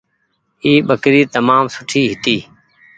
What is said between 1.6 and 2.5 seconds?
سوٺي هيتي۔